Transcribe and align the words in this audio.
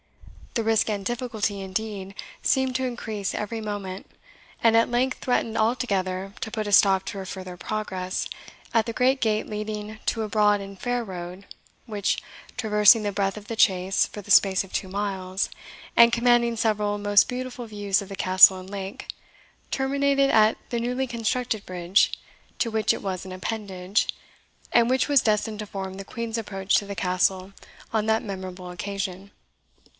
The 0.55 0.63
risk 0.63 0.89
and 0.89 1.05
difficulty, 1.05 1.61
indeed, 1.61 2.15
seemed 2.41 2.75
to 2.75 2.85
increase 2.85 3.33
every 3.35 3.61
moment, 3.61 4.09
and 4.61 4.75
at 4.75 4.89
length 4.89 5.19
threatened 5.19 5.57
altogether 5.57 6.33
to 6.41 6.51
put 6.51 6.67
a 6.67 6.73
stop 6.73 7.05
to 7.05 7.19
her 7.19 7.25
further 7.25 7.55
progress 7.55 8.27
at 8.73 8.85
the 8.85 8.91
great 8.93 9.21
gate 9.21 9.47
leading 9.47 9.99
to 10.07 10.23
a 10.23 10.27
broad 10.27 10.59
and 10.59 10.77
fair 10.77 11.05
road, 11.05 11.45
which, 11.85 12.21
traversing 12.57 13.03
the 13.03 13.13
breadth 13.13 13.37
of 13.37 13.47
the 13.47 13.55
chase 13.55 14.07
for 14.07 14.21
the 14.21 14.31
space 14.31 14.63
of 14.63 14.73
two 14.73 14.89
miles, 14.89 15.49
and 15.95 16.11
commanding 16.11 16.57
several 16.57 16.97
most 16.97 17.29
beautiful 17.29 17.67
views 17.67 18.01
of 18.01 18.09
the 18.09 18.15
Castle 18.15 18.57
and 18.59 18.69
lake, 18.69 19.07
terminated 19.69 20.31
at 20.31 20.57
the 20.69 20.79
newly 20.79 21.07
constructed 21.07 21.63
bridge, 21.65 22.11
to 22.57 22.71
which 22.71 22.91
it 22.91 23.03
was 23.03 23.23
an 23.23 23.31
appendage, 23.31 24.07
and 24.73 24.89
which 24.89 25.07
was 25.07 25.21
destined 25.21 25.59
to 25.59 25.67
form 25.67 25.93
the 25.93 26.03
Queen's 26.03 26.39
approach 26.39 26.75
to 26.75 26.85
the 26.87 26.95
Castle 26.95 27.53
on 27.93 28.07
that 28.07 28.23
memorable 28.23 28.69
occasion. 28.71 29.31